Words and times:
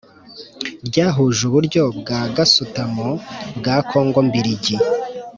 ryahuje 0.87 1.41
uburyo 1.49 1.83
bwa 1.99 2.19
gasutamo 2.35 3.09
bwa 3.57 3.75
Kongo 3.89 4.19
mbirigi 4.27 4.75